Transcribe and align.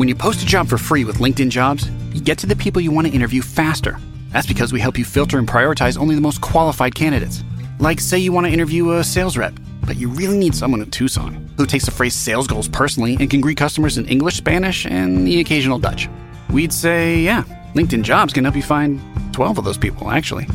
When 0.00 0.08
you 0.08 0.14
post 0.14 0.42
a 0.42 0.46
job 0.46 0.66
for 0.66 0.78
free 0.78 1.04
with 1.04 1.18
LinkedIn 1.18 1.50
Jobs, 1.50 1.90
you 2.14 2.22
get 2.22 2.38
to 2.38 2.46
the 2.46 2.56
people 2.56 2.80
you 2.80 2.90
want 2.90 3.06
to 3.06 3.12
interview 3.12 3.42
faster. 3.42 3.98
That's 4.30 4.46
because 4.46 4.72
we 4.72 4.80
help 4.80 4.96
you 4.96 5.04
filter 5.04 5.36
and 5.36 5.46
prioritize 5.46 5.98
only 5.98 6.14
the 6.14 6.22
most 6.22 6.40
qualified 6.40 6.94
candidates. 6.94 7.44
Like, 7.78 8.00
say 8.00 8.16
you 8.16 8.32
want 8.32 8.46
to 8.46 8.50
interview 8.50 8.92
a 8.92 9.04
sales 9.04 9.36
rep, 9.36 9.52
but 9.86 9.96
you 9.96 10.08
really 10.08 10.38
need 10.38 10.54
someone 10.54 10.80
in 10.80 10.90
Tucson 10.90 11.34
who 11.58 11.66
takes 11.66 11.84
the 11.84 11.90
phrase 11.90 12.14
sales 12.14 12.46
goals 12.46 12.66
personally 12.66 13.18
and 13.20 13.28
can 13.28 13.42
greet 13.42 13.58
customers 13.58 13.98
in 13.98 14.08
English, 14.08 14.36
Spanish, 14.36 14.86
and 14.86 15.26
the 15.26 15.38
occasional 15.38 15.78
Dutch. 15.78 16.08
We'd 16.48 16.72
say, 16.72 17.20
yeah, 17.20 17.44
LinkedIn 17.74 18.02
Jobs 18.02 18.32
can 18.32 18.44
help 18.44 18.56
you 18.56 18.62
find 18.62 19.02
12 19.34 19.58
of 19.58 19.64
those 19.66 19.76
people, 19.76 20.10
actually. 20.10 20.46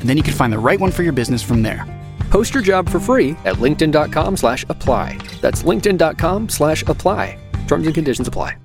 And 0.00 0.08
then 0.08 0.16
you 0.16 0.22
can 0.22 0.32
find 0.32 0.50
the 0.50 0.58
right 0.58 0.80
one 0.80 0.90
for 0.90 1.02
your 1.02 1.12
business 1.12 1.42
from 1.42 1.60
there. 1.60 1.84
Post 2.30 2.54
your 2.54 2.62
job 2.62 2.88
for 2.88 2.98
free 2.98 3.32
at 3.44 3.56
linkedin.com 3.56 4.38
slash 4.38 4.64
apply. 4.70 5.18
That's 5.42 5.62
linkedin.com 5.62 6.48
slash 6.48 6.82
apply. 6.84 7.36
Terms 7.66 7.84
and 7.84 7.94
conditions 7.94 8.28
apply. 8.28 8.63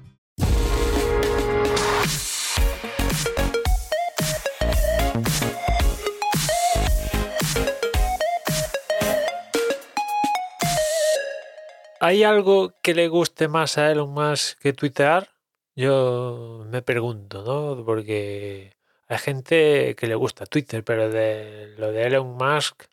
¿Hay 12.01 12.23
algo 12.23 12.73
que 12.81 12.93
le 12.93 13.09
guste 13.09 13.47
más 13.49 13.77
a 13.77 13.91
Elon 13.91 14.11
Musk 14.11 14.57
que 14.59 14.73
tuitear? 14.73 15.29
Yo 15.75 16.63
me 16.69 16.81
pregunto, 16.81 17.43
¿no? 17.43 17.83
Porque 17.85 18.77
hay 19.07 19.17
gente 19.17 19.95
que 19.97 20.07
le 20.07 20.15
gusta 20.15 20.45
Twitter, 20.45 20.83
pero 20.83 21.09
de 21.09 21.75
lo 21.77 21.91
de 21.91 22.03
Elon 22.07 22.37
Musk 22.37 22.83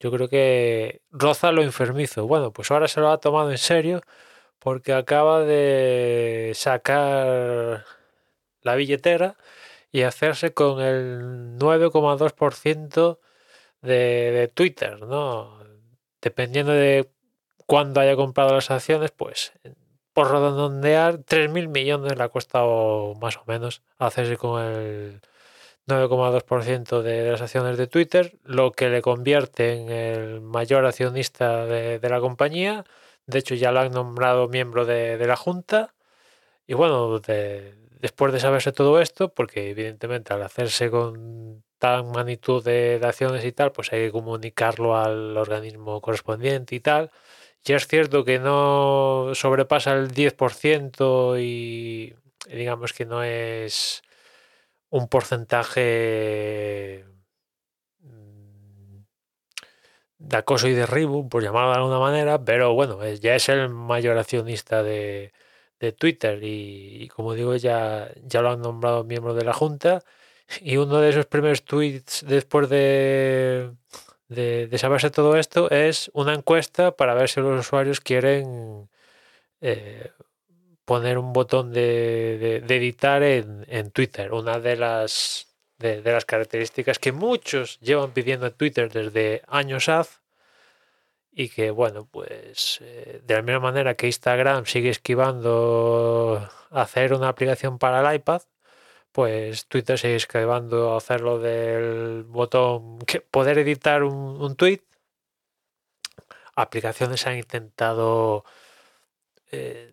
yo 0.00 0.10
creo 0.12 0.28
que 0.28 1.02
roza 1.12 1.52
lo 1.52 1.62
enfermizo. 1.62 2.26
Bueno, 2.26 2.52
pues 2.52 2.70
ahora 2.72 2.88
se 2.88 3.00
lo 3.00 3.10
ha 3.10 3.20
tomado 3.20 3.50
en 3.52 3.58
serio 3.58 4.02
porque 4.58 4.92
acaba 4.94 5.40
de 5.42 6.52
sacar 6.56 7.84
la 8.62 8.74
billetera 8.76 9.36
y 9.92 10.02
hacerse 10.02 10.54
con 10.54 10.80
el 10.82 11.58
9,2% 11.58 13.20
de, 13.82 13.94
de 14.32 14.48
Twitter, 14.48 15.00
¿no? 15.06 15.60
Dependiendo 16.20 16.72
de 16.72 17.10
cuándo 17.66 18.00
haya 18.00 18.16
comprado 18.16 18.54
las 18.54 18.70
acciones, 18.70 19.10
pues 19.10 19.52
por 20.12 20.30
redondear 20.30 21.18
3.000 21.18 21.68
millones 21.68 22.16
le 22.16 22.22
ha 22.22 22.28
costado 22.28 23.14
más 23.20 23.36
o 23.38 23.44
menos 23.46 23.82
hacerse 23.98 24.36
con 24.36 24.62
el 24.62 25.20
9,2% 25.86 27.02
de 27.02 27.30
las 27.32 27.40
acciones 27.42 27.76
de 27.78 27.86
Twitter, 27.86 28.38
lo 28.44 28.72
que 28.72 28.88
le 28.88 29.02
convierte 29.02 29.74
en 29.74 29.90
el 29.90 30.40
mayor 30.40 30.86
accionista 30.86 31.66
de, 31.66 31.98
de 31.98 32.08
la 32.08 32.20
compañía. 32.20 32.84
De 33.26 33.38
hecho, 33.38 33.54
ya 33.54 33.72
lo 33.72 33.80
han 33.80 33.92
nombrado 33.92 34.48
miembro 34.48 34.84
de, 34.84 35.16
de 35.16 35.26
la 35.26 35.36
Junta. 35.36 35.94
Y 36.66 36.74
bueno, 36.74 37.18
de, 37.20 37.74
después 38.00 38.32
de 38.32 38.40
saberse 38.40 38.72
todo 38.72 39.00
esto, 39.00 39.30
porque 39.34 39.70
evidentemente 39.70 40.34
al 40.34 40.42
hacerse 40.42 40.90
con 40.90 41.64
tan 41.78 42.12
magnitud 42.12 42.64
de, 42.64 42.98
de, 43.00 43.06
acciones 43.06 43.44
y 43.44 43.52
tal, 43.52 43.72
pues 43.72 43.92
hay 43.92 44.06
que 44.06 44.12
comunicarlo 44.12 44.96
al 44.96 45.36
organismo 45.36 46.00
correspondiente 46.00 46.76
y 46.76 46.80
tal. 46.80 47.10
Y 47.64 47.72
es 47.74 47.86
cierto 47.86 48.24
que 48.24 48.38
no 48.40 49.30
sobrepasa 49.34 49.92
el 49.94 50.10
10% 50.12 51.38
y 51.40 52.14
digamos 52.48 52.92
que 52.92 53.06
no 53.06 53.22
es 53.22 54.02
un 54.90 55.08
porcentaje 55.08 57.04
mm, 58.00 58.96
de 60.18 60.36
acoso 60.36 60.68
y 60.68 60.72
derribo, 60.74 61.28
por 61.28 61.42
llamarlo 61.42 61.70
de 61.70 61.76
alguna 61.76 61.98
manera, 62.00 62.44
pero 62.44 62.74
bueno, 62.74 62.98
ya 63.14 63.36
es 63.36 63.48
el 63.48 63.68
mayor 63.68 64.18
accionista 64.18 64.82
de, 64.82 65.32
de 65.80 65.92
Twitter 65.92 66.42
y, 66.44 67.04
y, 67.04 67.08
como 67.08 67.34
digo, 67.34 67.56
ya, 67.56 68.12
ya 68.24 68.42
lo 68.42 68.50
han 68.50 68.62
nombrado 68.62 69.04
miembro 69.04 69.34
de 69.34 69.44
la 69.44 69.52
Junta. 69.52 70.02
Y 70.60 70.76
uno 70.76 71.00
de 71.00 71.10
esos 71.10 71.26
primeros 71.26 71.64
tweets 71.64 72.24
después 72.26 72.68
de, 72.68 73.72
de, 74.34 74.78
saberse 74.78 75.10
todo 75.10 75.36
esto 75.36 75.70
es 75.70 76.10
una 76.14 76.34
encuesta 76.34 76.96
para 76.96 77.14
ver 77.14 77.28
si 77.28 77.40
los 77.40 77.60
usuarios 77.60 78.00
quieren 78.00 78.88
eh, 79.60 80.10
poner 80.84 81.18
un 81.18 81.32
botón 81.32 81.72
de, 81.72 82.56
editar 82.56 83.22
en, 83.22 83.64
en, 83.68 83.90
Twitter. 83.90 84.32
Una 84.32 84.58
de 84.58 84.76
las, 84.76 85.48
de, 85.78 86.02
de, 86.02 86.12
las 86.12 86.24
características 86.24 86.98
que 86.98 87.12
muchos 87.12 87.78
llevan 87.80 88.12
pidiendo 88.12 88.46
en 88.46 88.54
Twitter 88.54 88.90
desde 88.92 89.42
años 89.48 89.88
haz 89.88 90.22
y 91.32 91.48
que, 91.48 91.70
bueno, 91.70 92.06
pues 92.10 92.78
eh, 92.82 93.22
de 93.24 93.34
la 93.34 93.42
misma 93.42 93.60
manera 93.60 93.94
que 93.94 94.06
Instagram 94.06 94.66
sigue 94.66 94.90
esquivando 94.90 96.48
hacer 96.70 97.14
una 97.14 97.28
aplicación 97.28 97.78
para 97.78 98.00
el 98.00 98.16
iPad, 98.16 98.42
pues 99.12 99.66
Twitter 99.66 99.98
sigue 99.98 100.16
esquivando 100.16 100.96
hacerlo 100.96 101.38
del 101.38 102.24
botón 102.24 102.98
que 103.00 103.20
poder 103.20 103.58
editar 103.58 104.02
un, 104.02 104.14
un 104.42 104.56
tweet. 104.56 104.80
Aplicaciones 106.54 107.26
han 107.26 107.36
intentado 107.38 108.44
eh, 109.50 109.92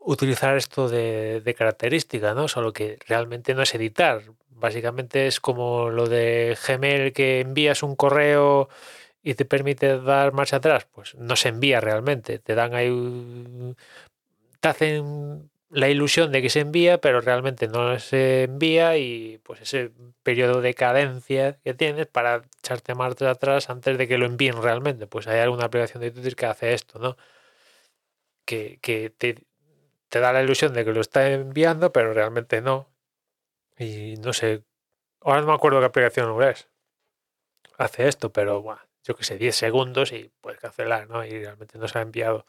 utilizar 0.00 0.56
esto 0.56 0.88
de, 0.88 1.40
de, 1.42 1.54
característica, 1.54 2.34
¿no? 2.34 2.48
Solo 2.48 2.72
que 2.72 2.98
realmente 3.08 3.54
no 3.54 3.62
es 3.62 3.74
editar. 3.74 4.22
Básicamente 4.50 5.26
es 5.26 5.40
como 5.40 5.90
lo 5.90 6.08
de 6.08 6.56
Gmail 6.66 7.12
que 7.12 7.40
envías 7.40 7.82
un 7.82 7.96
correo 7.96 8.68
y 9.22 9.34
te 9.34 9.44
permite 9.44 9.98
dar 10.00 10.32
marcha 10.32 10.56
atrás. 10.56 10.86
Pues 10.92 11.14
no 11.16 11.36
se 11.36 11.48
envía 11.48 11.80
realmente. 11.80 12.38
Te 12.38 12.54
dan 12.54 12.74
ahí. 12.74 12.90
Te 14.60 14.68
hacen 14.68 15.50
la 15.72 15.88
ilusión 15.88 16.32
de 16.32 16.42
que 16.42 16.50
se 16.50 16.60
envía, 16.60 16.98
pero 17.00 17.22
realmente 17.22 17.66
no 17.66 17.98
se 17.98 18.44
envía 18.44 18.98
y 18.98 19.38
pues 19.42 19.62
ese 19.62 19.90
periodo 20.22 20.60
de 20.60 20.74
cadencia 20.74 21.58
que 21.64 21.72
tienes 21.74 22.06
para 22.06 22.42
echarte 22.58 22.94
marcha 22.94 23.30
atrás 23.30 23.70
antes 23.70 23.96
de 23.96 24.06
que 24.06 24.18
lo 24.18 24.26
envíen 24.26 24.62
realmente. 24.62 25.06
Pues 25.06 25.26
hay 25.28 25.40
alguna 25.40 25.64
aplicación 25.64 26.02
de 26.02 26.10
Twitter 26.10 26.36
que 26.36 26.46
hace 26.46 26.74
esto, 26.74 26.98
¿no? 26.98 27.16
Que, 28.44 28.78
que 28.82 29.10
te, 29.10 29.46
da 30.10 30.32
la 30.32 30.42
ilusión 30.42 30.74
de 30.74 30.84
que 30.84 30.92
lo 30.92 31.00
está 31.00 31.30
enviando, 31.30 31.92
pero 31.92 32.12
realmente 32.12 32.60
no. 32.60 32.88
Y 33.78 34.16
no 34.18 34.32
sé, 34.32 34.64
ahora 35.22 35.40
no 35.42 35.48
me 35.48 35.54
acuerdo 35.54 35.80
qué 35.80 35.86
aplicación 35.86 36.42
es. 36.42 36.68
Hace 37.78 38.08
esto, 38.08 38.32
pero 38.32 38.62
bueno, 38.62 38.82
yo 39.04 39.16
que 39.16 39.24
sé, 39.24 39.38
10 39.38 39.56
segundos 39.56 40.12
y 40.12 40.30
puedes 40.40 40.60
cancelar, 40.60 41.08
¿no? 41.08 41.24
Y 41.24 41.30
realmente 41.30 41.78
no 41.78 41.88
se 41.88 41.98
ha 41.98 42.02
enviado. 42.02 42.46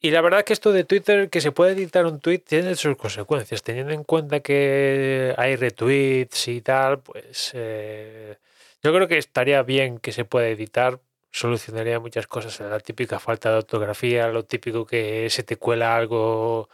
Y 0.00 0.10
la 0.10 0.20
verdad 0.20 0.44
que 0.44 0.52
esto 0.52 0.72
de 0.72 0.84
Twitter, 0.84 1.30
que 1.30 1.40
se 1.40 1.52
puede 1.52 1.72
editar 1.72 2.06
un 2.06 2.20
tweet, 2.20 2.38
tiene 2.40 2.74
sus 2.76 2.96
consecuencias. 2.96 3.62
Teniendo 3.62 3.92
en 3.92 4.04
cuenta 4.04 4.40
que 4.40 5.34
hay 5.36 5.56
retweets 5.56 6.48
y 6.48 6.60
tal, 6.60 7.00
pues 7.00 7.52
eh, 7.54 8.36
yo 8.82 8.92
creo 8.94 9.08
que 9.08 9.18
estaría 9.18 9.62
bien 9.62 9.98
que 9.98 10.12
se 10.12 10.24
pueda 10.24 10.48
editar. 10.48 11.00
Solucionaría 11.32 11.98
muchas 12.00 12.26
cosas. 12.26 12.60
La 12.60 12.80
típica 12.80 13.18
falta 13.18 13.50
de 13.50 13.56
ortografía, 13.58 14.28
lo 14.28 14.44
típico 14.44 14.86
que 14.86 15.28
se 15.30 15.42
te 15.42 15.56
cuela 15.56 15.96
algo 15.96 16.68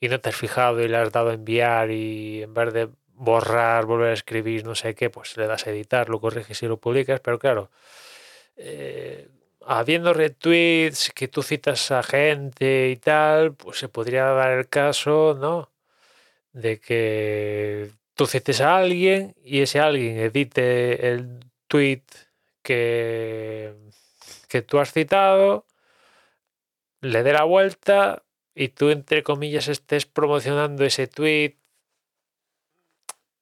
y 0.00 0.08
no 0.08 0.20
te 0.20 0.30
has 0.30 0.36
fijado 0.36 0.82
y 0.82 0.88
le 0.88 0.96
has 0.96 1.12
dado 1.12 1.30
a 1.30 1.34
enviar 1.34 1.90
y 1.90 2.42
en 2.42 2.54
vez 2.54 2.72
de 2.72 2.88
borrar, 3.14 3.86
volver 3.86 4.10
a 4.10 4.12
escribir, 4.14 4.64
no 4.64 4.74
sé 4.74 4.94
qué, 4.94 5.10
pues 5.10 5.36
le 5.36 5.46
das 5.46 5.66
a 5.66 5.70
editar, 5.70 6.08
lo 6.08 6.20
corriges 6.20 6.62
y 6.62 6.66
lo 6.66 6.78
publicas. 6.78 7.20
Pero 7.20 7.38
claro, 7.38 7.70
eh, 8.56 9.28
habiendo 9.66 10.12
retweets 10.14 11.10
que 11.14 11.28
tú 11.28 11.42
citas 11.42 11.90
a 11.90 12.02
gente 12.02 12.90
y 12.90 12.96
tal, 12.96 13.54
pues 13.54 13.78
se 13.78 13.88
podría 13.88 14.24
dar 14.26 14.52
el 14.52 14.68
caso, 14.68 15.36
¿no? 15.38 15.70
De 16.52 16.80
que 16.80 17.90
tú 18.14 18.26
cites 18.26 18.60
a 18.60 18.76
alguien 18.78 19.34
y 19.44 19.62
ese 19.62 19.80
alguien 19.80 20.18
edite 20.18 21.08
el 21.08 21.40
tweet 21.68 22.02
que, 22.62 23.74
que 24.48 24.62
tú 24.62 24.78
has 24.78 24.92
citado, 24.92 25.66
le 27.00 27.22
dé 27.22 27.32
la 27.32 27.44
vuelta 27.44 28.22
y 28.54 28.68
tú, 28.68 28.90
entre 28.90 29.22
comillas, 29.22 29.68
estés 29.68 30.06
promocionando 30.06 30.84
ese 30.84 31.06
tweet. 31.08 31.56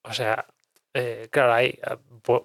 O 0.02 0.12
sea, 0.14 0.46
eh, 0.94 1.28
claro, 1.30 1.52
hay, 1.52 1.78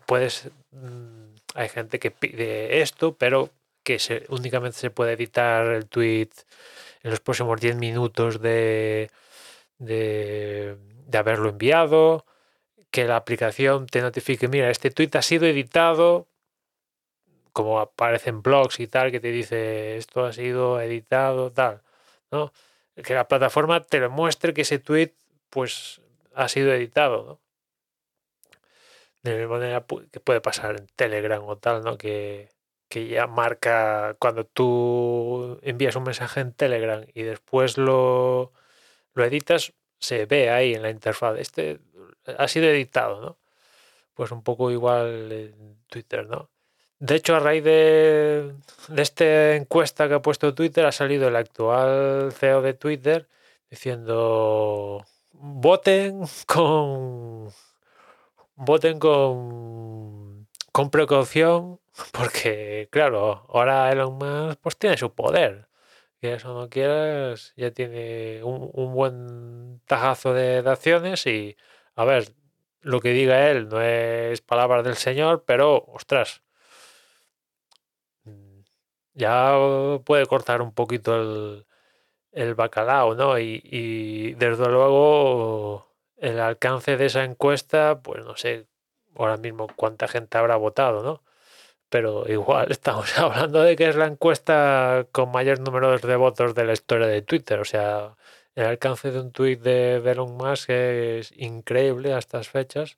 puedes, 0.06 0.50
mm, 0.72 1.36
hay 1.56 1.70
gente 1.70 2.00
que 2.00 2.12
pide 2.12 2.82
esto, 2.82 3.16
pero 3.16 3.52
que 3.86 4.26
únicamente 4.30 4.78
se 4.80 4.90
puede 4.90 5.14
editar 5.14 5.68
el 5.68 5.88
tweet 5.88 6.32
en 7.04 7.12
los 7.12 7.22
próximos 7.22 7.62
10 7.62 7.78
minutos 7.78 8.42
de, 8.42 9.12
de, 9.78 10.78
haberlo 11.14 11.50
enviado, 11.50 12.26
que 12.92 13.06
la 13.06 13.18
aplicación 13.18 13.88
te 13.88 14.02
notifique, 14.02 14.48
mira, 14.48 14.70
este 14.72 14.92
tweet 14.92 15.12
ha 15.14 15.22
sido 15.22 15.46
editado, 15.46 16.28
como 17.54 17.80
aparece 17.80 18.32
en 18.32 18.42
blogs 18.42 18.80
y 18.80 18.88
tal, 18.88 19.12
que 19.12 19.20
te 19.20 19.32
dice 19.32 19.98
esto 19.98 20.26
ha 20.26 20.34
sido 20.34 20.82
editado, 20.82 21.52
tal, 21.52 21.82
¿no? 22.32 22.52
Que 23.04 23.14
la 23.14 23.28
plataforma 23.28 23.82
te 23.82 24.00
lo 24.00 24.10
muestre 24.10 24.54
que 24.54 24.62
ese 24.62 24.80
tweet 24.80 25.14
pues 25.50 26.02
ha 26.34 26.50
sido 26.50 26.74
editado, 26.74 27.24
¿no? 27.26 27.40
De 29.24 29.40
la 29.42 29.48
manera 29.48 29.86
que 30.12 30.20
puede 30.20 30.42
pasar 30.42 30.78
en 30.78 30.88
Telegram 30.96 31.44
o 31.46 31.58
tal, 31.58 31.84
¿no? 31.84 31.98
Que, 31.98 32.55
que 32.96 33.10
ya 33.10 33.28
marca 33.28 34.16
cuando 34.20 34.46
tú 34.46 35.60
envías 35.64 35.98
un 35.98 36.04
mensaje 36.04 36.40
en 36.40 36.54
Telegram 36.54 37.06
y 37.14 37.24
después 37.24 37.78
lo, 37.78 38.54
lo 39.14 39.26
editas, 39.26 39.74
se 40.00 40.26
ve 40.26 40.50
ahí 40.50 40.76
en 40.76 40.82
la 40.82 40.92
interfaz. 40.92 41.38
Este 41.38 41.82
ha 42.38 42.48
sido 42.48 42.68
editado, 42.70 43.20
¿no? 43.20 43.38
Pues 44.14 44.32
un 44.32 44.44
poco 44.44 44.72
igual 44.72 45.30
en 45.30 45.78
Twitter, 45.88 46.26
¿no? 46.26 46.50
De 47.00 47.16
hecho, 47.16 47.36
a 47.36 47.40
raíz 47.40 47.66
de, 47.66 48.56
de 48.88 49.02
esta 49.02 49.56
encuesta 49.56 50.08
que 50.08 50.14
ha 50.14 50.22
puesto 50.22 50.56
Twitter, 50.56 50.86
ha 50.86 50.94
salido 50.94 51.28
el 51.28 51.36
actual 51.36 52.32
CEO 52.32 52.62
de 52.62 52.76
Twitter 52.76 53.28
diciendo 53.70 55.06
voten 55.34 56.22
con 56.48 57.50
voten 58.56 59.00
con 59.00 60.48
con 60.72 60.90
precaución 60.90 61.82
porque 62.12 62.88
claro 62.92 63.46
ahora 63.50 63.92
Elon 63.92 64.18
Musk 64.18 64.60
pues 64.62 64.78
tiene 64.78 64.98
su 64.98 65.14
poder 65.14 65.68
quieras 66.20 66.46
o 66.46 66.54
no 66.54 66.70
quieras 66.70 67.54
ya 67.58 67.72
tiene 67.72 68.44
un, 68.44 68.70
un 68.74 68.94
buen 68.94 69.82
tajazo 69.86 70.34
de, 70.34 70.62
de 70.62 70.70
acciones 70.70 71.26
y 71.28 71.58
a 71.96 72.06
ver 72.06 72.34
lo 72.82 73.00
que 73.02 73.10
diga 73.12 73.50
él 73.50 73.70
no 73.70 73.82
es 73.82 74.42
palabras 74.42 74.84
del 74.84 74.96
señor 74.96 75.44
pero 75.46 75.86
ostras 75.88 76.44
ya 79.16 79.58
puede 80.06 80.26
cortar 80.28 80.62
un 80.62 80.74
poquito 80.74 81.16
el, 81.16 81.66
el 82.32 82.56
bacalao, 82.56 83.16
¿no? 83.16 83.40
Y, 83.40 83.62
y, 83.66 84.34
desde 84.36 84.70
luego 84.70 85.96
el 86.18 86.40
alcance 86.40 86.98
de 86.98 87.08
esa 87.08 87.24
encuesta, 87.24 88.02
pues 88.02 88.24
no 88.26 88.36
sé 88.38 88.68
ahora 89.16 89.38
mismo 89.38 89.68
cuánta 89.76 90.08
gente 90.08 90.38
habrá 90.38 90.58
votado, 90.58 91.04
¿no? 91.04 91.24
Pero 91.96 92.28
igual 92.28 92.68
estamos 92.72 93.18
hablando 93.18 93.62
de 93.62 93.78
que 93.78 93.88
es 93.88 93.96
la 93.96 94.08
encuesta 94.08 95.08
con 95.14 95.32
mayor 95.32 95.62
número 95.62 95.98
de 95.98 96.16
votos 96.18 96.54
de 96.54 96.66
la 96.66 96.74
historia 96.74 97.08
de 97.08 97.22
Twitter. 97.22 97.58
O 97.62 97.64
sea, 97.64 98.18
el 98.54 98.66
alcance 98.66 99.12
de 99.12 99.22
un 99.22 99.32
tweet 99.32 99.56
de 99.60 99.96
Elon 100.04 100.36
Musk 100.36 100.72
es 100.72 101.32
increíble 101.38 102.14
a 102.14 102.18
estas 102.18 102.50
fechas. 102.50 102.98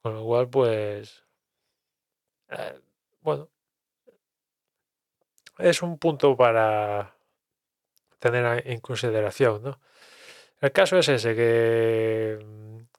Con 0.00 0.14
lo 0.14 0.24
cual, 0.24 0.48
pues... 0.48 1.24
Eh, 2.50 2.80
bueno, 3.22 3.48
es 5.58 5.82
un 5.82 5.98
punto 5.98 6.36
para 6.36 7.12
tener 8.20 8.62
en 8.64 8.78
consideración, 8.78 9.60
¿no? 9.64 9.80
El 10.60 10.70
caso 10.70 10.98
es 10.98 11.08
ese, 11.08 11.34
que, 11.34 12.38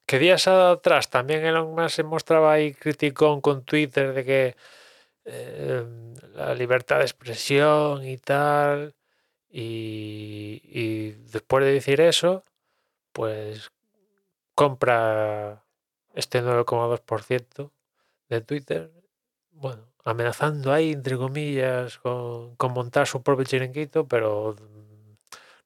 que 0.06 0.20
días 0.20 0.46
atrás 0.50 1.10
también 1.10 1.46
Elon 1.46 1.74
Musk 1.74 1.96
se 1.96 2.04
mostraba 2.04 2.52
ahí 2.52 2.74
criticón 2.74 3.40
con 3.40 3.64
Twitter 3.64 4.14
de 4.14 4.26
que 4.26 4.56
eh, 5.26 5.86
la 6.36 6.56
libertad 6.56 6.98
de 6.98 7.04
expresión 7.04 8.06
y 8.06 8.18
tal, 8.18 8.96
y, 9.50 10.62
y 10.64 11.12
después 11.32 11.66
de 11.66 11.74
decir 11.74 12.02
eso, 12.02 12.44
pues 13.14 13.72
compra 14.56 15.64
este 16.14 16.42
9,2% 16.42 17.72
de 18.30 18.42
Twitter, 18.42 18.92
bueno, 19.52 19.92
amenazando 20.04 20.74
ahí, 20.74 20.92
entre 20.92 21.18
comillas, 21.18 21.98
con, 22.00 22.56
con, 22.56 22.74
montar 22.74 23.08
su 23.08 23.22
propio 23.22 23.46
chiringuito, 23.46 24.08
pero 24.08 24.56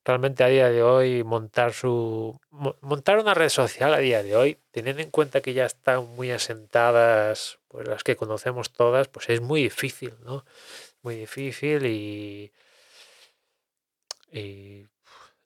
realmente 0.06 0.44
a 0.44 0.48
día 0.48 0.70
de 0.70 0.84
hoy 0.84 1.24
montar 1.24 1.74
su 1.74 2.40
montar 2.82 3.18
una 3.20 3.34
red 3.34 3.50
social 3.50 3.94
a 3.94 3.98
día 4.00 4.24
de 4.24 4.36
hoy, 4.36 4.60
teniendo 4.72 5.02
en 5.02 5.12
cuenta 5.12 5.42
que 5.42 5.54
ya 5.54 5.66
están 5.66 6.06
muy 6.16 6.32
asentadas, 6.32 7.60
pues 7.68 7.88
las 7.88 8.04
que 8.04 8.16
conocemos 8.16 8.72
todas, 8.72 9.08
pues 9.10 9.30
es 9.30 9.42
muy 9.42 9.64
difícil, 9.64 10.14
¿no? 10.24 10.46
Muy 11.02 11.16
difícil 11.18 11.86
y 11.88 12.54
y 14.32 14.88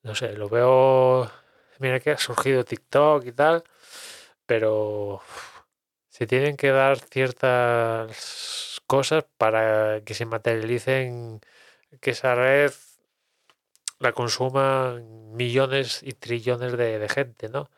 no 0.03 0.15
sé, 0.15 0.33
lo 0.33 0.49
veo 0.49 1.31
mira 1.79 1.99
que 1.99 2.11
ha 2.11 2.17
surgido 2.17 2.65
TikTok 2.65 3.25
y 3.25 3.31
tal, 3.33 3.63
pero 4.45 5.21
se 6.09 6.27
tienen 6.27 6.57
que 6.57 6.69
dar 6.71 6.99
ciertas 6.99 8.81
cosas 8.87 9.25
para 9.37 10.01
que 10.03 10.13
se 10.13 10.25
materialicen 10.25 11.41
que 12.01 12.11
esa 12.11 12.35
red 12.35 12.71
la 13.99 14.13
consuma 14.13 15.01
millones 15.33 16.01
y 16.03 16.13
trillones 16.13 16.77
de, 16.77 17.07
gente, 17.09 17.49
¿no? 17.49 17.69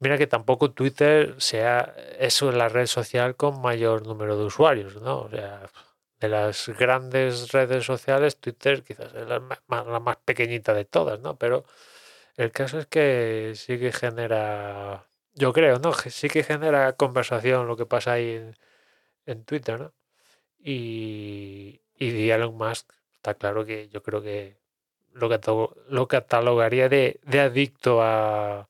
Mira 0.00 0.18
que 0.18 0.26
tampoco 0.26 0.72
Twitter 0.72 1.36
sea 1.38 1.94
eso 2.18 2.52
la 2.52 2.68
red 2.68 2.86
social 2.86 3.36
con 3.36 3.60
mayor 3.62 4.06
número 4.06 4.38
de 4.38 4.44
usuarios, 4.44 4.96
¿no? 5.02 5.22
O 5.22 5.30
sea, 5.30 5.70
de 6.20 6.28
las 6.28 6.68
grandes 6.78 7.52
redes 7.52 7.84
sociales, 7.86 8.38
Twitter 8.38 8.82
quizás 8.84 9.14
es 9.14 9.26
la 9.28 9.40
más, 9.40 9.60
la 9.68 10.00
pequeñita 10.24 10.74
de 10.74 10.84
todas, 10.84 11.20
¿no? 11.20 11.36
Pero 11.38 11.64
el 12.36 12.52
caso 12.52 12.78
es 12.78 12.86
que 12.86 13.52
sí 13.56 13.78
que 13.78 13.92
genera, 13.92 15.08
yo 15.34 15.52
creo, 15.52 15.78
¿no? 15.78 15.92
Sí 15.94 16.28
que 16.28 16.44
genera 16.44 16.92
conversación 16.94 17.66
lo 17.68 17.76
que 17.76 17.86
pasa 17.86 18.14
ahí 18.14 18.30
en, 18.30 18.56
en 19.26 19.44
Twitter, 19.44 19.80
¿no? 19.80 19.94
Y, 20.58 21.82
y 21.98 22.30
Elon 22.30 22.56
Musk, 22.56 22.92
está 23.14 23.34
claro 23.34 23.64
que 23.66 23.88
yo 23.88 24.02
creo 24.02 24.22
que 24.22 24.58
lo, 25.16 25.74
lo 25.88 26.08
catalogaría 26.08 26.88
de, 26.88 27.20
de 27.24 27.40
adicto 27.40 28.02
a, 28.02 28.68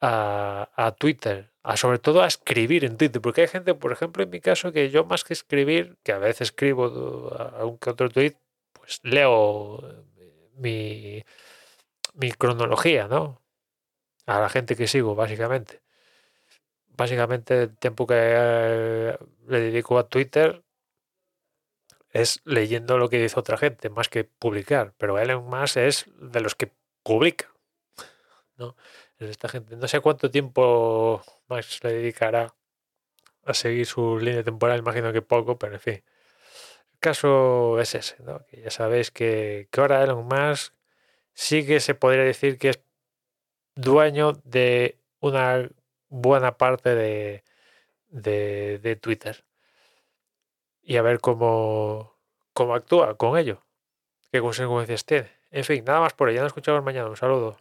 a, 0.00 0.70
a, 0.76 0.92
Twitter, 0.92 1.50
a 1.62 1.76
sobre 1.76 1.98
todo 1.98 2.22
a 2.22 2.26
escribir 2.26 2.84
en 2.84 2.96
Twitter, 2.96 3.20
porque 3.20 3.42
hay 3.42 3.48
gente, 3.48 3.74
por 3.74 3.92
ejemplo, 3.92 4.22
en 4.22 4.30
mi 4.30 4.40
caso, 4.40 4.72
que 4.72 4.90
yo 4.90 5.04
más 5.04 5.24
que 5.24 5.32
escribir, 5.34 5.96
que 6.02 6.12
a 6.12 6.18
veces 6.18 6.48
escribo 6.48 7.32
algún 7.58 7.78
que 7.78 7.90
otro 7.90 8.08
tweet, 8.10 8.36
pues 8.72 9.00
leo 9.02 9.82
mi, 10.56 11.24
mi 12.14 12.32
cronología, 12.32 13.08
¿no? 13.08 13.40
A 14.26 14.40
la 14.40 14.48
gente 14.48 14.76
que 14.76 14.86
sigo, 14.86 15.14
básicamente. 15.14 15.80
Básicamente 16.96 17.62
el 17.62 17.76
tiempo 17.78 18.06
que 18.06 18.14
eh, 18.16 19.18
le 19.48 19.60
dedico 19.60 19.98
a 19.98 20.08
Twitter 20.08 20.62
es 22.12 22.40
leyendo 22.44 22.98
lo 22.98 23.08
que 23.08 23.20
dice 23.20 23.38
otra 23.38 23.56
gente, 23.56 23.88
más 23.88 24.08
que 24.08 24.24
publicar. 24.24 24.94
Pero 24.98 25.18
Elon 25.18 25.44
Musk 25.44 25.76
es 25.76 26.06
de 26.20 26.40
los 26.40 26.54
que 26.54 26.72
publica. 27.02 27.50
¿no? 28.56 28.76
Es 29.18 29.30
esta 29.30 29.48
gente. 29.48 29.76
No 29.76 29.88
sé 29.88 30.00
cuánto 30.00 30.30
tiempo 30.30 31.22
más 31.48 31.82
le 31.84 31.92
dedicará 31.92 32.54
a 33.44 33.54
seguir 33.54 33.86
su 33.86 34.18
línea 34.18 34.42
temporal, 34.42 34.80
imagino 34.80 35.12
que 35.12 35.22
poco, 35.22 35.58
pero 35.58 35.74
en 35.74 35.80
fin. 35.80 36.04
El 36.92 36.98
caso 37.00 37.80
es 37.80 37.94
ese, 37.94 38.22
¿no? 38.22 38.44
que 38.46 38.62
ya 38.62 38.70
sabéis 38.70 39.10
que, 39.10 39.68
que 39.70 39.80
ahora 39.80 40.02
Elon 40.02 40.26
Musk 40.26 40.74
sí 41.32 41.66
que 41.66 41.80
se 41.80 41.94
podría 41.94 42.24
decir 42.24 42.58
que 42.58 42.70
es 42.70 42.80
dueño 43.74 44.32
de 44.44 44.98
una 45.20 45.70
buena 46.08 46.58
parte 46.58 46.94
de, 46.94 47.44
de, 48.10 48.78
de 48.80 48.96
Twitter 48.96 49.44
y 50.90 50.96
a 50.96 51.02
ver 51.02 51.20
cómo, 51.20 52.18
cómo 52.52 52.74
actúa 52.74 53.16
con 53.16 53.38
ello, 53.38 53.62
qué 54.32 54.40
consecuencias 54.40 55.04
tiene. 55.04 55.30
En 55.52 55.62
fin, 55.62 55.84
nada 55.84 56.00
más 56.00 56.14
por 56.14 56.28
ello. 56.28 56.38
Ya 56.38 56.42
nos 56.42 56.50
escuchamos 56.50 56.82
mañana. 56.82 57.08
Un 57.08 57.16
saludo. 57.16 57.58